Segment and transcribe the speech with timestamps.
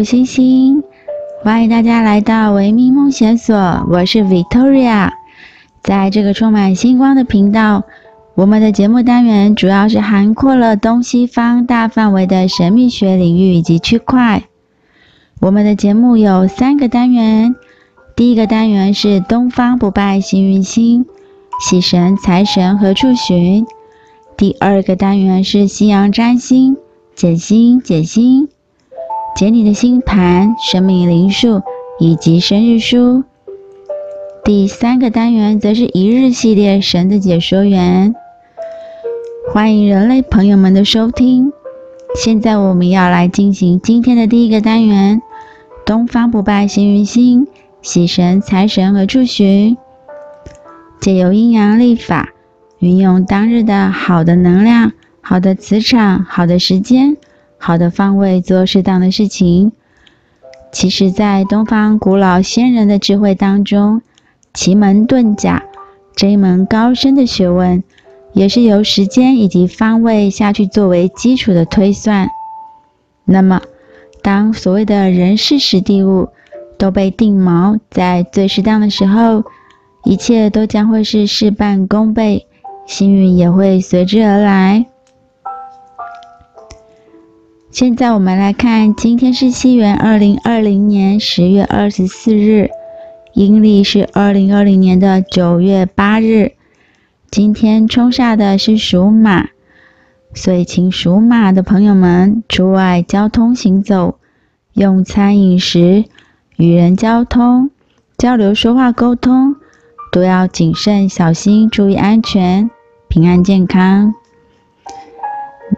[0.00, 0.82] 有，星星。
[1.42, 3.54] 欢迎大家来到维密梦想所，
[3.90, 5.10] 我是 Victoria。
[5.82, 7.84] 在这个充满星光的频道，
[8.34, 14.44] 我们的节目单元主要是涵括了东西方大范围的神秘学领域以及区块。
[15.40, 17.54] 我们的节目有三个单元，
[18.16, 21.06] 第一个单元是东方不败幸运星，
[21.60, 23.66] 喜神财神何处寻？
[24.36, 26.76] 第二个单元是西洋占星。
[27.14, 28.48] 解星，解星，
[29.36, 31.62] 解你的星盘、生命灵数
[31.98, 33.24] 以及生日书。
[34.44, 38.14] 第三个单元则是一日系列神的解说员。
[39.52, 41.52] 欢迎人类朋友们的收听。
[42.16, 45.22] 现在我们要来进行今天的第一个单元：
[45.86, 47.46] 东方不败幸运星，
[47.80, 49.76] 喜神财神何处寻？
[51.00, 52.30] 借由阴阳历法，
[52.80, 54.92] 运用当日的好的能量。
[55.22, 57.16] 好的磁场，好的时间，
[57.62, 59.70] 好的方位，做适当的事情。
[60.72, 64.00] 其实，在东方古老先人的智慧当中，
[64.54, 65.62] 奇门遁甲
[66.16, 67.84] 这一门高深的学问，
[68.32, 72.28] 也是由时间以及方位下去作为基础的推算。
[73.26, 73.60] 那么，
[74.22, 76.30] 当所谓的人事时地物
[76.78, 79.44] 都被定锚在最适当的时候，
[80.04, 82.46] 一切都将会是事半功倍，
[82.86, 84.86] 幸运也会随之而来。
[87.70, 92.68] 现在我们来看，今天是西元二零二零年十月二十四日，
[93.32, 96.54] 阴历是二零二零年的九月八日。
[97.30, 99.50] 今天冲煞的是属马，
[100.34, 104.18] 所以请属马的朋友们出外交通行走、
[104.72, 106.06] 用餐饮食、
[106.56, 107.70] 与人交通、
[108.18, 109.54] 交流说话沟通，
[110.10, 112.68] 都要谨慎小心，注意安全，
[113.08, 114.12] 平安健康。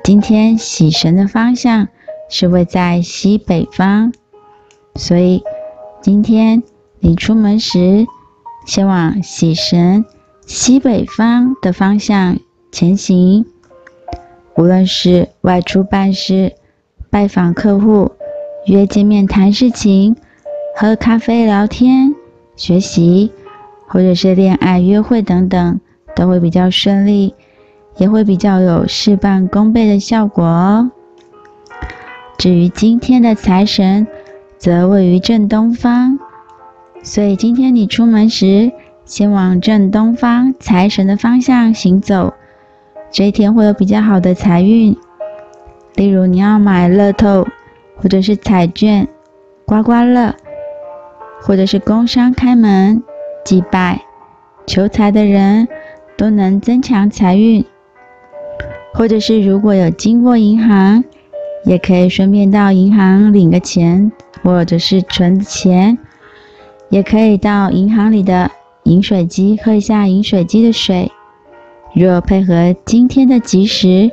[0.02, 1.86] 今天喜神的方向
[2.28, 4.12] 是位在西北方，
[4.96, 5.44] 所以
[6.00, 6.62] 今天
[6.98, 8.06] 你出门时，
[8.66, 10.04] 先往喜神
[10.46, 12.38] 西北方的方向
[12.72, 13.44] 前行。
[14.56, 16.54] 无论是外出办事、
[17.10, 18.10] 拜访客户、
[18.66, 20.16] 约见面谈事情、
[20.74, 22.14] 喝咖啡聊天、
[22.56, 23.30] 学习，
[23.86, 25.80] 或者是恋爱约会等等，
[26.16, 27.34] 都会比较顺利。
[27.96, 30.90] 也会比较有事半功倍的效果哦。
[32.38, 34.06] 至于今天的财神，
[34.58, 36.18] 则位于正东方，
[37.02, 38.72] 所以今天你出门时，
[39.04, 42.34] 先往正东方财神的方向行走，
[43.10, 44.96] 这一天会有比较好的财运。
[45.94, 47.46] 例如你要买乐透，
[47.96, 49.06] 或者是彩券、
[49.66, 50.34] 刮刮乐，
[51.42, 53.02] 或者是工商开门、
[53.44, 54.00] 祭拜、
[54.66, 55.68] 求财的人，
[56.16, 57.64] 都能增强财运。
[58.94, 61.02] 或者是如果有经过银行，
[61.64, 65.98] 也可以顺便到银行领个钱，或者是存钱，
[66.90, 68.50] 也可以到银行里的
[68.84, 71.10] 饮水机喝一下饮水机的水。
[71.94, 74.10] 若配合今天的吉时，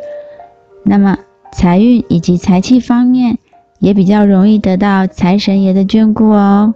[0.84, 1.18] 那么
[1.52, 3.38] 财运以及财气方面
[3.80, 6.74] 也比较容易得到财神爷的眷顾哦。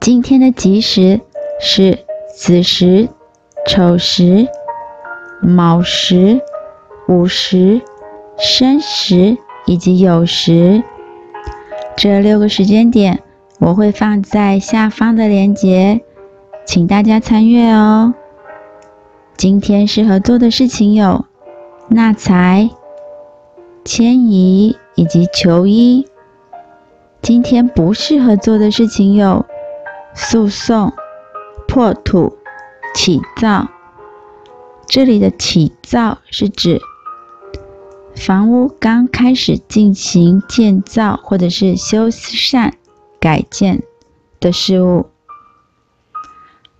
[0.00, 1.20] 今天的吉时
[1.60, 1.98] 是
[2.34, 3.08] 子时、
[3.66, 4.48] 丑时。
[5.44, 6.40] 卯时、
[7.06, 7.82] 午时、
[8.38, 10.82] 申时以及酉时，
[11.94, 13.22] 这六个时间点
[13.60, 16.00] 我会放在下方的链接，
[16.64, 18.14] 请大家参阅哦。
[19.36, 21.26] 今天适合做的事情有
[21.88, 22.70] 纳财、
[23.84, 26.08] 迁移以及求医。
[27.20, 29.44] 今天不适合做的事情有
[30.14, 30.90] 诉讼、
[31.68, 32.34] 破土、
[32.94, 33.68] 起灶。
[34.88, 36.80] 这里的起造是指
[38.14, 42.72] 房屋刚开始进行建造或者是修缮
[43.18, 43.82] 改建
[44.38, 45.06] 的事物，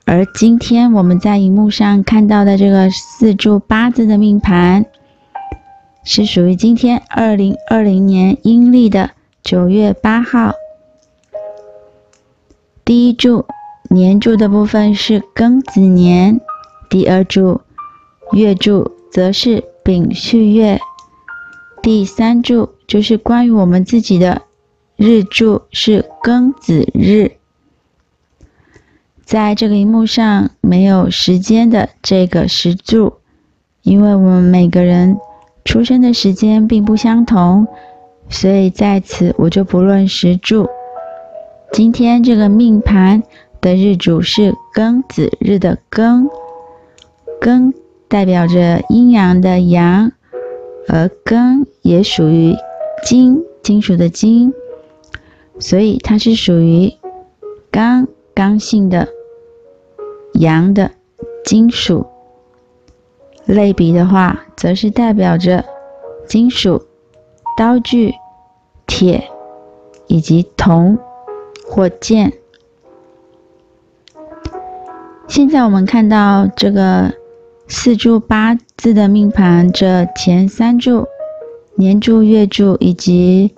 [0.04, 4.86] 而今天我们在荧幕上看到的这个四柱八字的命盘，
[6.04, 9.10] 是属于今天二零二零年阴历的
[9.42, 10.52] 九月八号。
[12.84, 13.46] 第一柱
[13.90, 16.40] 年柱的部分是庚子年，
[16.88, 17.62] 第二柱。
[18.32, 20.80] 月柱则是丙戌月，
[21.82, 24.42] 第三柱就是关于我们自己的
[24.96, 27.32] 日柱是庚子日。
[29.24, 33.14] 在这个荧幕上没有时间的这个时柱，
[33.82, 35.16] 因为我们每个人
[35.64, 37.66] 出生的时间并不相同，
[38.28, 40.68] 所以在此我就不论时柱。
[41.72, 43.22] 今天这个命盘
[43.60, 46.28] 的日主是庚子日的庚，
[47.40, 47.72] 庚。
[48.14, 50.12] 代表着阴阳的阳，
[50.86, 52.54] 而庚也属于
[53.04, 54.54] 金，金属的金，
[55.58, 56.92] 所以它是属于
[57.72, 59.08] 刚，刚性的
[60.34, 60.92] 阳的
[61.44, 62.06] 金属。
[63.46, 65.64] 类比的话，则是代表着
[66.28, 66.86] 金属、
[67.58, 68.14] 刀具、
[68.86, 69.28] 铁
[70.06, 70.96] 以及铜
[71.68, 72.32] 或剑。
[75.26, 77.12] 现在我们看到这个
[77.66, 81.06] 四柱八字的命盘，这前三柱
[81.76, 83.54] 年柱、月柱以及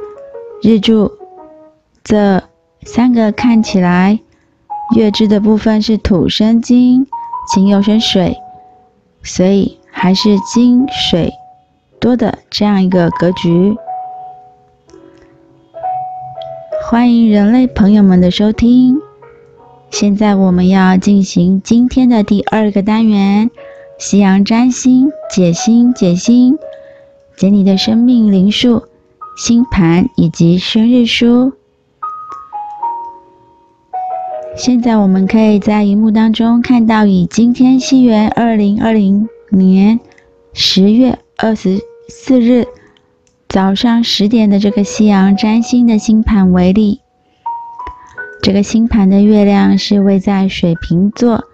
[0.62, 1.10] 日柱，
[2.04, 2.42] 这
[2.84, 4.20] 三个看起来
[4.94, 7.06] 月支的部分是土生金，
[7.52, 8.36] 金又生水，
[9.24, 11.32] 所以还是金水
[11.98, 13.76] 多的这样一个格局。
[16.88, 19.00] 欢迎人类朋友们的收听。
[19.90, 23.50] 现在我们要进行今天的第二个单元——
[23.98, 26.58] 夕阳占星解星解星，
[27.34, 28.84] 解你的生命灵数、
[29.38, 31.54] 星盘以及生日书。
[34.54, 39.98] 现在我们可以在荧幕当中看到，以今天西元二零二零年
[40.52, 42.66] 十月二十四日
[43.48, 47.00] 早上十点的这个夕阳占星的星盘为例。
[48.42, 51.44] 这个星盘的月亮是位在水瓶座，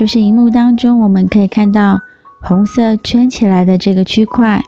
[0.00, 2.00] 就是荧幕当中我们可以看到
[2.40, 4.62] 红色圈起来的这个区块。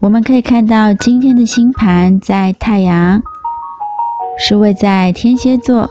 [0.00, 3.22] 我们可以看到今天的星盘在太阳
[4.36, 5.88] 是位在天蝎座，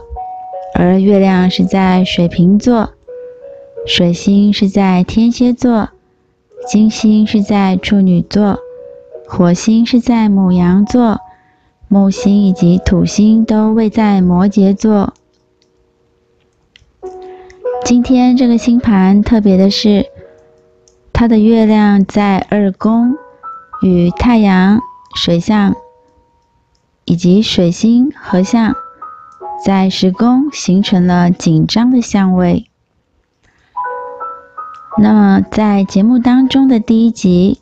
[0.76, 2.92] 而月亮是在水瓶座，
[3.88, 5.90] 水星是在天蝎座，
[6.68, 8.56] 金星是在处女座，
[9.28, 11.20] 火星是在牡羊座。
[11.88, 15.16] 木星以及土星都位在摩羯座。
[17.86, 20.06] 今天这个星盘特别的是，
[21.12, 23.16] 它的月亮在二宫，
[23.82, 24.80] 与太阳、
[25.16, 25.76] 水象
[27.06, 28.74] 以及水星合相，
[29.66, 32.68] 在十宫形成了紧张的相位。
[34.98, 37.60] 那么在节目当中的第一集。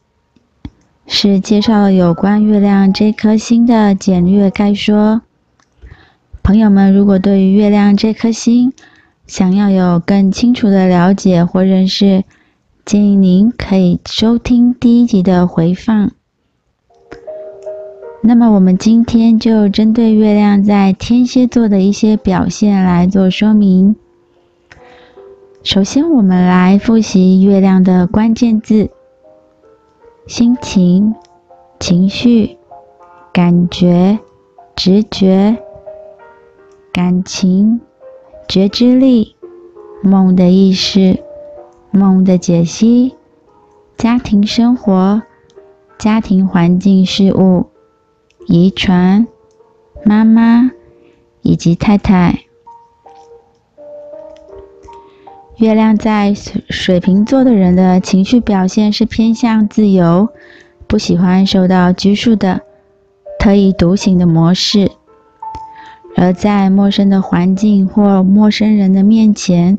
[1.13, 5.23] 是介绍了有关月亮这颗星的简略概说。
[6.41, 8.71] 朋友们，如果对于月亮这颗星
[9.31, 12.25] 想要有更清楚的了解或认识，
[12.83, 16.11] 建议您可以收听第一集的回放。
[18.21, 23.95] 那么，我们今天就针对月亮在天蝎座的一些表现来做说明。
[25.63, 28.89] 首先，我们来复习月亮的关键字。
[30.27, 31.15] 心情、
[31.79, 32.57] 情绪、
[33.31, 34.19] 感觉、
[34.75, 35.55] 直觉、
[36.91, 37.79] 感情、
[38.51, 39.37] 觉知力、
[40.03, 41.23] 梦的意识、
[41.89, 43.15] 梦的解析、
[43.97, 45.21] 家庭生活、
[45.97, 47.67] 家庭环境事物、
[48.47, 49.25] 遗传、
[50.03, 50.69] 妈妈
[51.41, 52.41] 以及太太。
[55.55, 60.27] 月亮在水水瓶座的人的情绪表现是偏向自由，
[60.87, 62.59] 不喜欢受到拘束的，
[63.39, 64.87] 特立独行的模式；
[66.15, 69.77] 而在陌生的环境或陌生人的面前，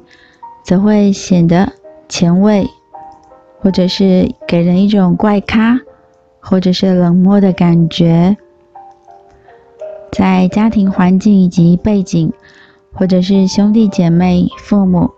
[0.64, 1.72] 则会显得
[2.08, 2.66] 前卫，
[3.60, 5.78] 或者是给人一种怪咖，
[6.40, 8.36] 或者是冷漠的感觉。
[10.10, 12.32] 在家庭环境以及背景，
[12.92, 15.10] 或者是兄弟姐妹、父母。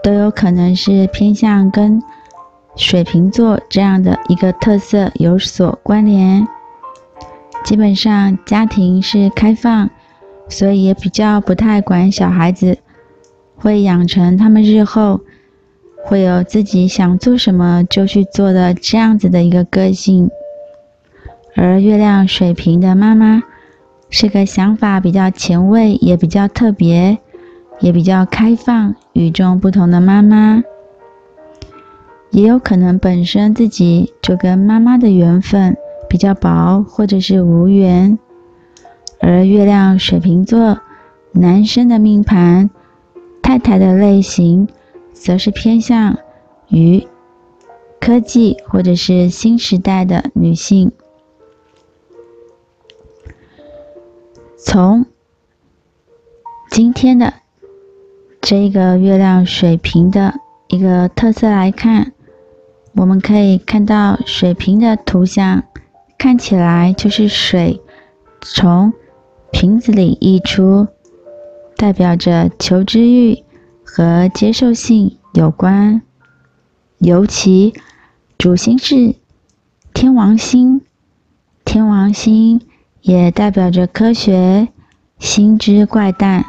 [0.00, 2.00] 都有可能是偏向跟
[2.76, 6.46] 水瓶座这样的一个特色有所关联。
[7.64, 9.90] 基本上家庭是开放，
[10.48, 12.78] 所以也比较不太管小孩子，
[13.56, 15.20] 会养成他们日后
[16.04, 20.30] 会有自己想做什么就去做的这样子的一个个性。
[21.54, 23.42] 而月亮水瓶的妈妈
[24.10, 27.18] 是个想法比较前卫，也比较特别。
[27.80, 30.60] 也比较开放、与众不同的妈妈，
[32.32, 35.76] 也有可能本身自己就跟妈妈的缘分
[36.08, 38.18] 比较薄，或者是无缘。
[39.20, 40.78] 而月亮水瓶座
[41.32, 42.70] 男生的命盘，
[43.42, 44.68] 太太的类型，
[45.12, 46.18] 则是偏向
[46.68, 47.06] 于
[48.00, 50.92] 科技或者是新时代的女性。
[54.56, 55.06] 从
[56.70, 57.34] 今天的。
[58.40, 60.32] 这个月亮水瓶的
[60.68, 62.12] 一个特色来看，
[62.94, 65.64] 我们可以看到水瓶的图像，
[66.16, 67.82] 看起来就是水
[68.40, 68.92] 从
[69.50, 70.88] 瓶子里溢出，
[71.76, 73.42] 代表着求知欲
[73.84, 76.02] 和接受性有关。
[76.98, 77.74] 尤其
[78.36, 79.14] 主星是
[79.94, 80.82] 天王星。
[81.64, 82.60] 天王星
[83.02, 84.68] 也代表着科学、
[85.18, 86.44] 新知怪诞、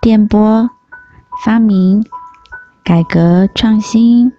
[0.00, 0.68] 电波、
[1.44, 2.04] 发明、
[2.84, 4.32] 改革、创新。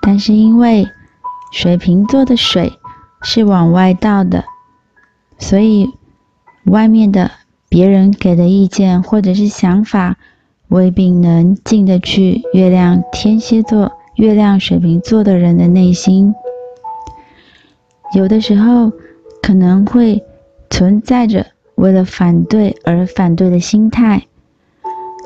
[0.00, 0.86] 但是因为
[1.52, 2.78] 水瓶座的水
[3.22, 4.44] 是往外倒的，
[5.38, 5.97] 所以
[6.68, 7.30] 外面的
[7.68, 10.16] 别人给的意见或者是想法，
[10.68, 16.34] 未必能进得去月亮天蝎座、月亮水瓶座的人的内心。
[18.14, 18.92] 有的时候
[19.42, 20.24] 可能会
[20.70, 24.26] 存在着为了反对而反对的心态，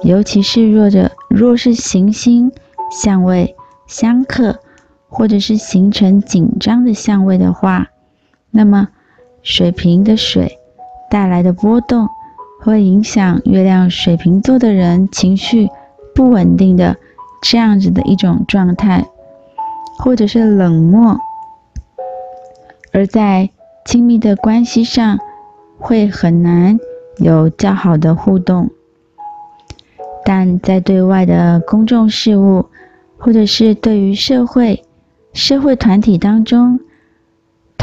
[0.02, 2.50] 尤其是若者若是行星
[2.90, 3.54] 相位
[3.86, 4.58] 相克，
[5.08, 7.88] 或者是形成紧张的相位的话，
[8.50, 8.88] 那么
[9.42, 10.58] 水瓶的水
[11.12, 12.08] 带来的波动
[12.62, 15.68] 会影响月亮水瓶座的人情绪
[16.14, 16.96] 不稳定的
[17.42, 19.04] 这样子的一种状态，
[19.98, 21.18] 或者是冷漠。
[22.94, 23.50] 而在
[23.84, 25.18] 亲密的关系上，
[25.78, 26.78] 会很难
[27.18, 28.68] 有较好的互动；
[30.24, 32.64] 但在对外的公众事务，
[33.18, 34.82] 或者是对于社会、
[35.34, 36.80] 社会团体当中，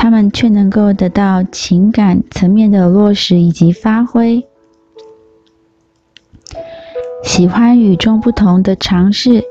[0.02, 4.48] 他们却能够得到情感层面的落实以及发挥。
[7.22, 9.44] 喜欢与众不同的尝试、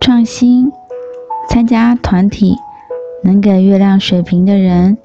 [0.00, 0.72] 创新、
[1.48, 2.56] 参加团体。
[3.22, 4.98] 能给月亮水瓶的人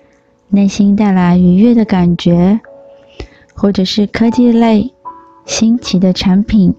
[0.50, 2.60] 内心带来愉悦的感觉，
[3.54, 4.94] 或者是科技类
[5.46, 6.76] 新奇的产品、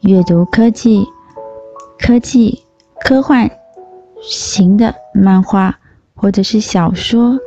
[0.00, 1.06] 阅读科技、
[1.96, 2.64] 科技
[3.04, 3.48] 科幻
[4.20, 5.78] 型的漫画，
[6.16, 7.38] 或者是小说，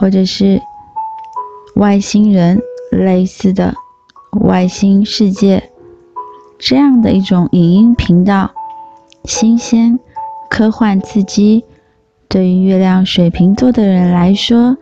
[0.00, 0.62] 或者是
[1.76, 2.58] 外星人
[2.90, 3.74] 类似的
[4.40, 5.70] 外星世界
[6.58, 8.50] 这样的一种影音频道，
[9.24, 10.00] 新鲜、
[10.48, 11.66] 科幻、刺激。
[12.28, 14.78] 对于月亮水瓶座的人来说，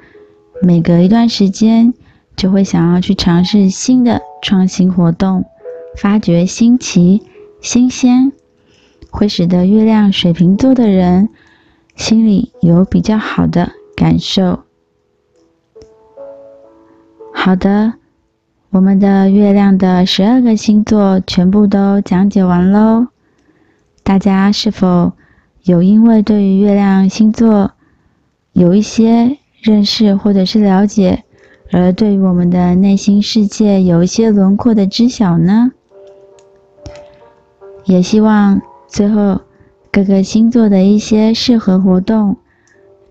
[0.63, 1.93] 每隔一段时间
[2.37, 5.45] 就会想要去尝试新的创新活动，
[5.97, 7.23] 发掘新奇、
[7.61, 8.33] 新鲜，
[9.11, 11.29] 会使得月亮水瓶座的人
[11.97, 14.68] 心里有比较好的感受。
[17.49, 17.95] 好的，
[18.69, 23.07] 我们的月亮的十二个星座全部都讲解完喽，
[24.03, 25.15] 大家是否
[25.63, 27.71] 有因为对于月亮星座
[28.53, 31.25] 有一些认识或者是了解，
[31.73, 35.73] 而对于我们的内心世界有一些轮廓的知晓呢？
[37.87, 39.41] 也希望最后
[39.91, 42.37] 各个星座的一些适合活动，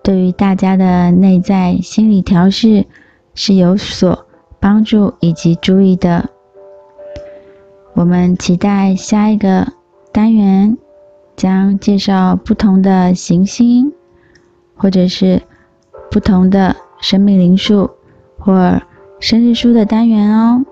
[0.04, 2.86] 对于大家的内在心理调试
[3.34, 4.27] 是有所
[4.60, 6.30] 帮助以及注意的。
[7.94, 9.68] 我们期待下一个
[10.12, 10.78] 单元。
[11.38, 13.94] 将介绍不同的行星，
[14.76, 15.40] 或者是
[16.10, 17.92] 不同的生命灵数
[18.40, 18.82] 或
[19.20, 20.66] 生日书的单元哦。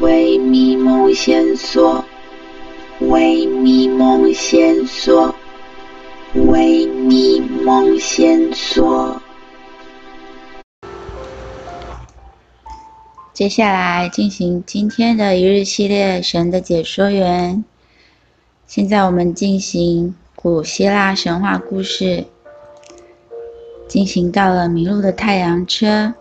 [0.00, 2.04] 为迷梦线索，
[2.98, 5.32] 为迷梦线索，
[6.34, 9.20] 为你梦线索。
[13.34, 17.62] 接下来进行今天的一日系列神的解说员。
[18.66, 22.24] 现在我们进行古希腊神话故事，
[23.86, 26.14] 进行到了迷路的太阳车，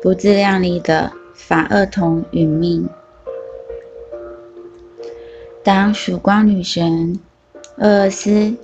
[0.00, 2.88] 不自量力的法厄同殒命。
[5.64, 7.18] 当曙光女神
[7.78, 8.56] 厄厄斯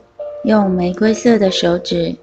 [0.44, 2.16] 用玫瑰色的手指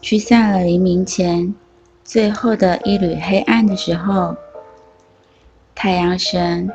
[0.00, 1.54] 驱散了黎明前
[2.02, 4.34] 最后的一缕黑暗的时候，
[5.74, 6.70] 太阳神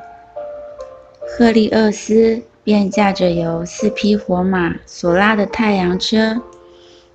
[1.28, 6.42] 赫利厄斯便驾着由四匹火马所拉的太阳车，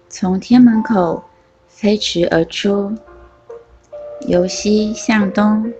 [0.08, 1.23] 从天门口
[1.68, 2.92] 飞驰而出，
[4.26, 5.73] 由西向东，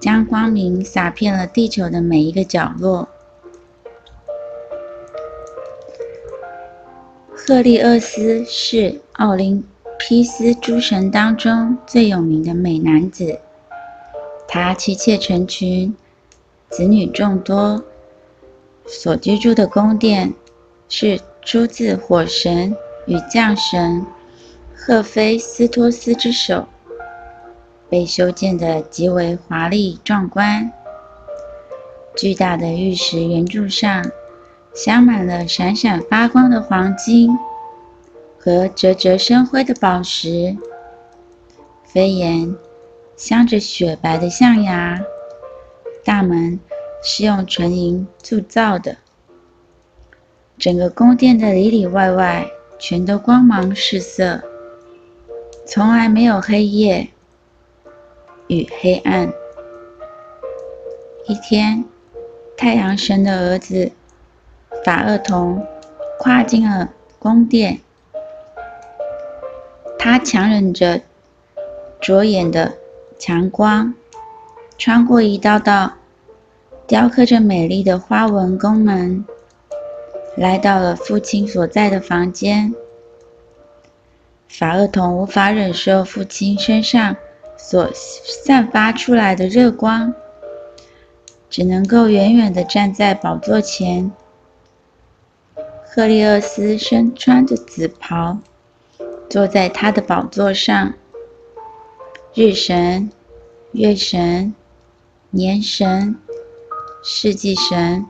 [0.00, 3.08] 将光明洒遍了地球的每一个角落。
[7.46, 9.62] 赫利厄斯是奥林
[9.98, 13.38] 匹斯诸神当中最有名的美男子。
[14.48, 15.94] 他妻妾成群，
[16.70, 17.84] 子女众多，
[18.86, 20.32] 所居住的宫殿
[20.88, 22.74] 是出自火神
[23.06, 24.06] 与降神
[24.74, 26.66] 赫菲斯托斯之手，
[27.90, 30.72] 被修建的极为华丽壮观。
[32.16, 34.10] 巨大的玉石圆柱上
[34.74, 37.38] 镶满了闪闪发光的黄金
[38.38, 40.56] 和折折生辉的宝石，
[41.84, 42.54] 飞檐。
[43.16, 45.00] 镶着雪白的象牙，
[46.04, 46.58] 大门
[47.00, 48.96] 是用纯银铸造的，
[50.58, 52.44] 整个宫殿的里里外外
[52.76, 54.42] 全都光芒四射，
[55.64, 57.06] 从来没有黑夜
[58.48, 59.32] 与黑暗。
[61.28, 61.84] 一天，
[62.56, 63.92] 太阳神的儿子
[64.84, 65.66] 法厄同
[66.18, 67.80] 跨进了宫殿，
[69.98, 71.00] 他强忍着
[72.00, 72.74] 灼眼的
[73.18, 73.94] 强光，
[74.76, 75.94] 穿过一道道
[76.86, 79.24] 雕刻着美丽的花纹宫门，
[80.36, 82.74] 来到了父亲所在的房间。
[84.46, 87.16] 法厄同无法忍受父亲身上
[87.56, 90.12] 所散发出来的热光，
[91.48, 94.12] 只能够远远地站在宝座前。
[95.94, 98.38] 赫利厄斯身穿着紫袍，
[99.30, 100.94] 坐在他的宝座上。
[102.34, 103.12] 日神、
[103.70, 104.56] 月神、
[105.30, 106.18] 年神、
[107.04, 108.06] 世纪神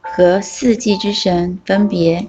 [0.00, 2.28] 和四季之神分别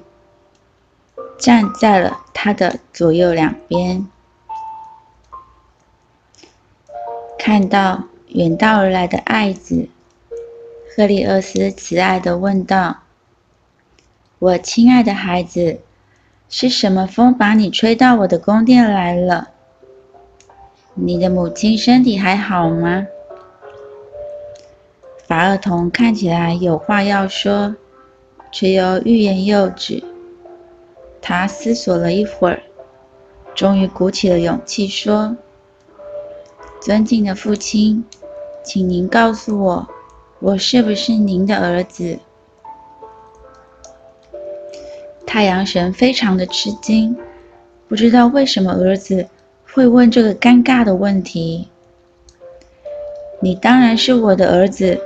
[1.38, 4.08] 站在了他的左右两边。
[7.38, 9.88] 看到远道而来的爱子，
[10.90, 13.02] 赫利厄斯慈爱地问道
[14.42, 15.82] ：“我亲爱的孩子，
[16.50, 19.50] 是什么风把你吹到我的宫殿来了？”
[20.98, 23.06] 你的母亲身体还好吗？
[25.28, 27.76] 法厄同看起来有话要说，
[28.52, 30.04] 却又欲言又止。
[31.22, 32.64] 他思索了一会儿，
[33.54, 35.38] 终于鼓起了勇气说
[36.82, 38.04] ：“尊敬的父亲，
[38.64, 39.88] 请您告诉我，
[40.40, 42.18] 我是不是您的儿子？”
[45.34, 47.16] 太阳神非常的吃惊，
[47.88, 49.30] 不知道为什么儿子。
[49.72, 51.70] 会问这个尴尬的问题。
[53.40, 55.00] 你当然是我的儿子，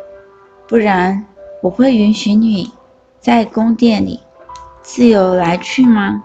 [0.67, 1.27] 不然
[1.61, 2.71] 我会允许你
[3.19, 4.19] 在宫殿里
[4.81, 6.23] 自由来去吗？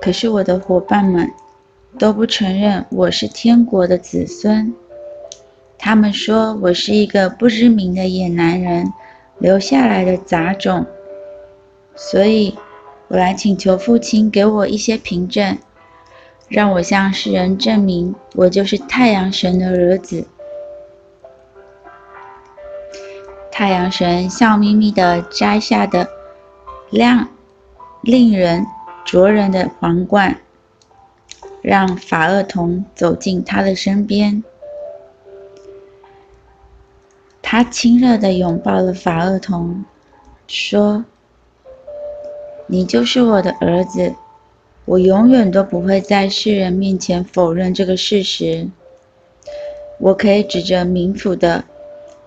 [0.00, 1.28] 可是我的伙伴们
[1.98, 4.72] 都不承认我是天国的子孙，
[5.76, 8.92] 他们说我是一个不知名的野男人
[9.38, 10.86] 留下来的杂种，
[11.96, 12.56] 所以。
[13.08, 15.56] 我来请求父亲给我一些凭证，
[16.48, 20.26] 让我向世人证明我就是太阳神的儿子。
[23.52, 26.08] 太阳神笑眯眯地摘下的
[26.90, 27.28] 亮、
[28.00, 28.66] 令人
[29.04, 30.40] 灼人的皇冠，
[31.62, 34.42] 让法厄同走进他的身边。
[37.40, 39.84] 他亲热地拥抱了法厄同，
[40.48, 41.04] 说。
[42.68, 44.14] 你就是我的儿子，
[44.84, 48.68] 我永远都不会在世人面前否认这个事实。
[49.98, 51.64] 我可以指着冥府的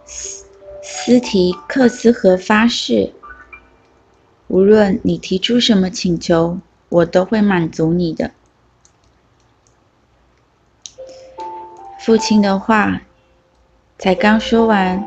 [0.05, 0.45] 斯
[0.81, 3.13] 斯提克斯河发誓，
[4.47, 8.31] 无论你提出什么请求，我都会满足你的。
[11.99, 13.01] 父亲的话
[13.97, 15.05] 才刚说完，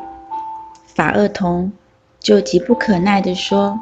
[0.87, 1.73] 法厄同
[2.21, 3.81] 就急不可耐地说。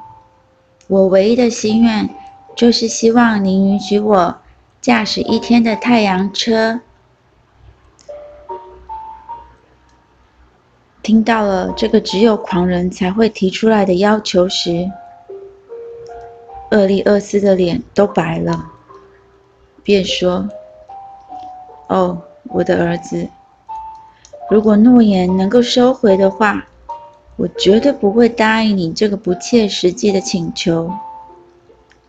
[0.91, 2.11] 我唯一的心愿，
[2.57, 4.39] 就是希望您允许我
[4.81, 6.81] 驾驶一天的太阳车。
[11.01, 14.91] 听到了这个只有狂人才会提出来的要求时，
[16.73, 18.73] 厄利厄斯的脸都白了，
[19.85, 20.49] 便说
[21.87, 23.29] ：“哦，我的儿子，
[24.51, 26.67] 如果诺言能够收回的话。”
[27.41, 30.93] 我绝对不会答应你这个不切实际的请求。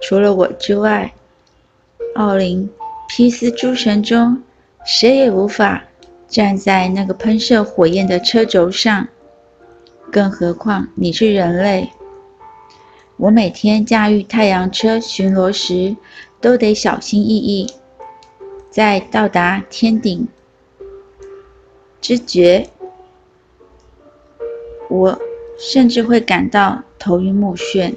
[0.02, 1.13] 除了我之外，
[2.15, 2.70] 奥林
[3.08, 4.44] 匹斯诸神中
[4.86, 5.86] 谁也无法
[6.28, 9.08] 站在那个喷射火焰的车轴上。
[10.12, 11.89] 更何况你是人类。
[13.15, 15.96] 我每天驾驭太阳车巡逻时，
[16.41, 17.74] 都得小心翼翼，
[18.70, 20.28] 在到达天顶
[22.02, 22.67] 之觉。
[24.91, 25.17] 我
[25.58, 27.95] 甚至会感到头晕目眩。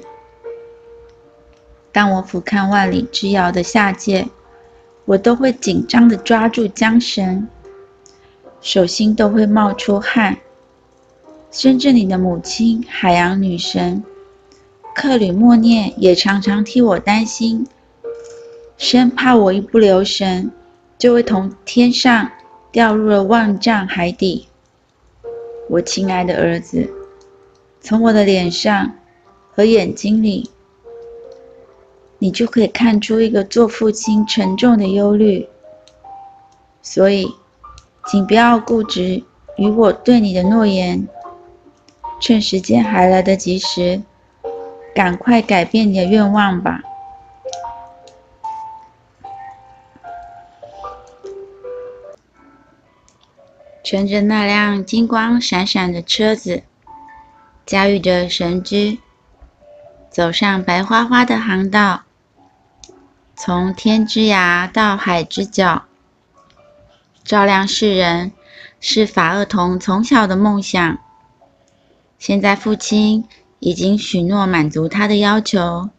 [1.91, 4.29] 当我俯瞰万里之遥的下界，
[5.03, 7.49] 我都会紧张地抓住缰绳，
[8.61, 10.37] 手心都会冒出汗。
[11.51, 14.01] 甚至你的母亲海洋女神
[14.93, 17.67] 克吕默涅也常常替我担心，
[18.77, 20.49] 生怕我一不留神
[20.97, 22.31] 就会从天上
[22.71, 24.47] 掉入了万丈海底。
[25.67, 26.89] 我亲爱的儿子，
[27.81, 28.95] 从我的脸上
[29.51, 30.49] 和眼睛里，
[32.19, 35.47] 你就可以看出一个做父亲沉重的忧虑。
[36.81, 37.27] 所以，
[38.07, 39.23] 请不要固执
[39.57, 41.07] 于我对你的诺言。
[42.21, 44.01] 趁时间还来得及时，
[44.93, 46.81] 赶快改变你的愿望吧。
[53.85, 56.63] 乘着那辆金光闪闪的车子，
[57.67, 58.99] 驾驭着神驹，
[60.09, 62.01] 走上白花花的航道，
[63.35, 65.83] 从天之涯到海之角，
[67.23, 68.31] 照亮世人，
[68.79, 70.97] 是法厄同从小的梦想。
[72.17, 73.25] 现在父亲
[73.59, 75.91] 已经许诺满足他的要求，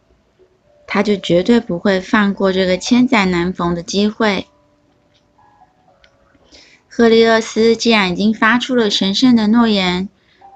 [0.85, 4.45] 他就绝对不会放过这个千载难逢的机会。
[6.97, 10.09] 赫利厄斯既然已经发出了神圣的诺言，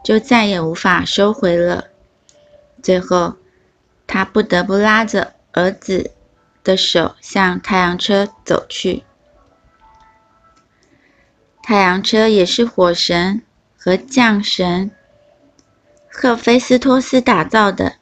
[0.03, 1.89] 就再也无法收回了。
[2.81, 3.35] 最后，
[4.07, 6.09] 他不得不拉着儿子
[6.63, 9.03] 的手向太阳车走去。
[11.61, 13.43] 太阳车也是火神
[13.77, 14.89] 和将神
[16.09, 17.97] 赫菲斯托斯打造的，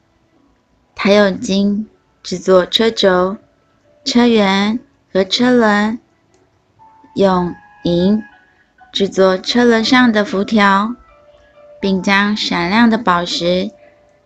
[0.94, 1.86] 他用金
[2.22, 3.36] 制作车轴、
[4.02, 4.78] 车辕
[5.12, 6.00] 和车轮，
[7.16, 8.24] 用银。
[8.92, 10.94] 制作车轮上的辐条，
[11.80, 13.70] 并将闪亮的宝石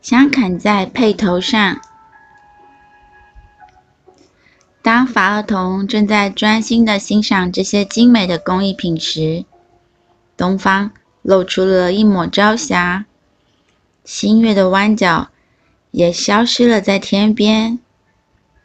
[0.00, 1.81] 镶嵌在配头上。
[4.83, 9.44] 当法厄同正在专心地欣赏这些精美的工艺品时，
[10.37, 10.90] 东方
[11.22, 13.07] 露出了一抹朝霞，
[14.05, 15.29] 新月的弯角
[15.90, 17.79] 也消失了在天边。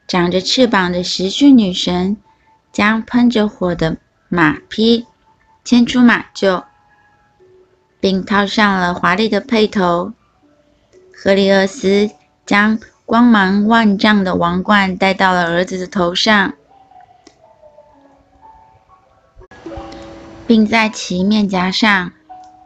[0.08, 2.18] 长着翅膀的时序女神
[2.74, 5.06] 将喷着火的马匹。
[5.64, 6.64] 牵出马厩，
[8.00, 10.14] 并套上了华丽的轡头。
[11.14, 12.10] 赫利厄斯
[12.46, 16.54] 将光芒万丈的王冠戴到了儿子的头上，
[20.48, 22.12] 并在其面颊上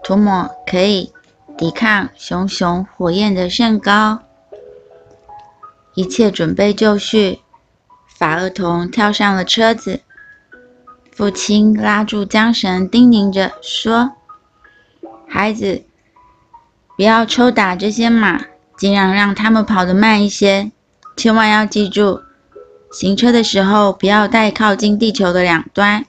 [0.03, 1.11] 涂抹可以
[1.57, 4.19] 抵抗熊熊火焰的圣膏。
[5.95, 7.41] 一切准备就绪，
[8.07, 10.01] 法厄同跳上了车子。
[11.15, 14.13] 父亲拉住缰绳，叮咛着说
[15.29, 15.83] ：“孩子，
[16.97, 18.45] 不要抽打这些马，
[18.75, 20.71] 尽量让他们跑得慢一些。
[21.15, 22.23] 千万要记住，
[22.91, 26.03] 行车的时候不要太靠近地球的两端，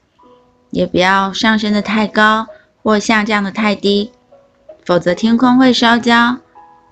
[0.71, 2.47] 也不要上升的太高
[2.83, 4.11] 或下降的太低，
[4.87, 6.39] 否则天空会烧焦，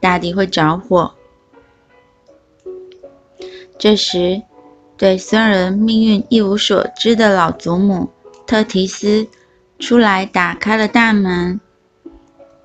[0.01, 1.15] 大地会着火。”
[3.79, 4.43] 这时，
[4.97, 8.11] 对僧人命运一无所知的老祖母
[8.47, 9.27] 特提斯
[9.79, 11.61] 出来打开了大门，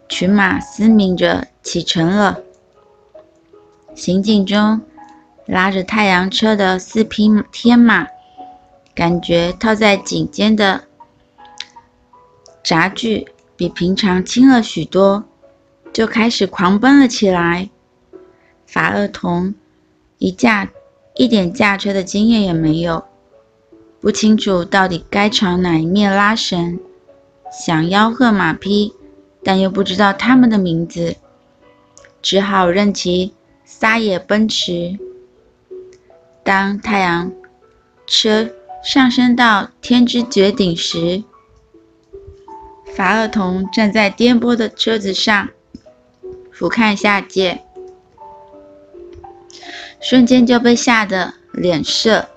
[0.07, 2.39] 群马嘶鸣着启程了。
[3.95, 4.81] 行进中，
[5.47, 8.05] 拉着太阳车的四匹天马，
[8.93, 10.83] 感觉套在颈间的
[12.63, 15.23] 闸具比平常轻了许多，
[15.91, 17.69] 就开始狂奔了起来。
[18.67, 19.55] 法厄同
[20.19, 20.69] 一架。
[21.17, 23.03] 一点驾车的经验也没有，
[23.99, 26.79] 不清楚到底该朝哪一面拉绳，
[27.51, 28.93] 想吆喝马匹，
[29.43, 31.15] 但又不知道他们的名字，
[32.21, 33.33] 只好任其
[33.65, 34.99] 撒野奔驰。
[36.43, 37.31] 当太阳
[38.05, 38.49] 车
[38.83, 41.23] 上升到天之绝顶时，
[42.95, 45.49] 法厄同站在颠簸的车子上，
[46.51, 47.63] 俯瞰下界。
[50.09, 52.29] 瞬间就被吓得脸色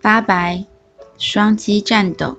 [0.00, 0.64] 发白，
[1.16, 2.36] 双膝颤抖，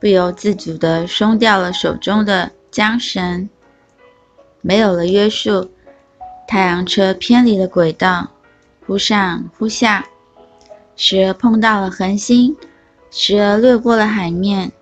[0.00, 3.50] 不由自主地松掉了手中的缰绳。
[4.62, 5.70] 没有了约束，
[6.48, 8.30] 太阳车偏离了轨道，
[8.86, 10.06] 忽上忽下，
[10.96, 12.56] 时而碰到了恒星，
[13.10, 14.72] 时而掠过了海面。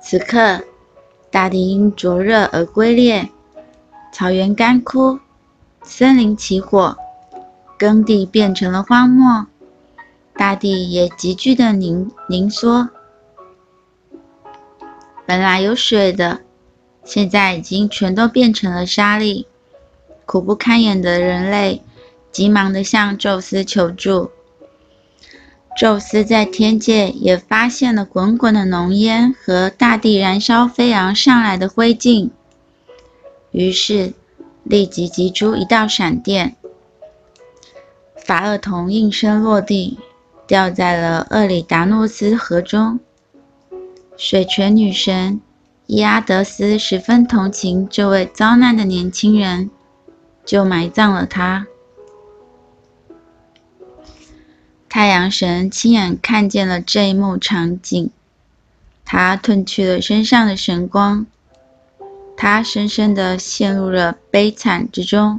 [0.00, 0.60] 此刻，
[1.32, 3.28] 大地因灼热而龟裂，
[4.12, 5.18] 草原干枯。
[5.84, 6.96] 森林起火，
[7.76, 9.46] 耕地变成了荒漠，
[10.34, 12.88] 大地也急剧的凝凝缩。
[15.26, 16.40] 本来有水的，
[17.04, 19.46] 现在已经全都变成了沙粒。
[20.24, 21.82] 苦不堪言的人类
[22.30, 24.30] 急忙的向宙斯求助。
[25.76, 32.30] 宙斯在天界也发现了滚滚的浓烟和大地燃烧飞扬上来的灰烬，
[33.50, 34.14] 于是。
[34.64, 36.56] 立即击出一道闪电，
[38.16, 39.98] 法厄同应声落地，
[40.46, 43.00] 掉在了厄里达诺斯河中。
[44.16, 45.40] 水泉女神
[45.86, 49.70] 伊阿德斯十分同情这位遭难的年轻人，
[50.44, 51.66] 就埋葬了他。
[54.88, 58.10] 太阳神亲眼看见了这一幕场景，
[59.04, 61.26] 他褪去了身上的神光。
[62.42, 65.38] 他深深地陷入了悲惨之中。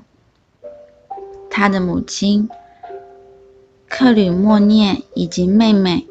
[1.50, 2.48] 他的母亲
[3.90, 6.08] 克吕默涅以及妹妹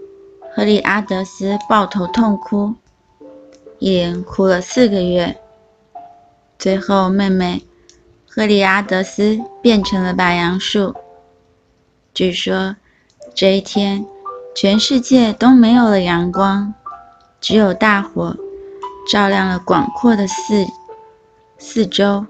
[0.55, 2.75] 赫利阿德斯抱头痛哭，
[3.79, 5.41] 一连哭了四个月。
[6.59, 7.65] 最后，妹妹
[8.29, 10.95] 赫利阿德斯变成了白杨树。
[12.13, 12.77] 据说
[13.35, 14.05] 这一天，
[14.55, 16.75] 全世界都没有了阳光，
[17.41, 18.37] 只有大火
[19.11, 20.67] 照亮了广阔的四
[21.65, 22.27] 四周。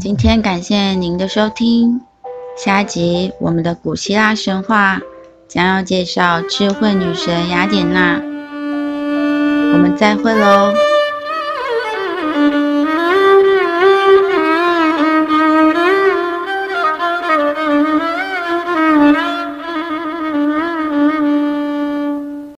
[0.00, 2.00] 今天感谢您的收听，
[2.56, 5.00] 下集我们的古希腊神话
[5.46, 8.16] 将要介绍智慧女神雅典娜，
[9.72, 10.74] 我们再会喽。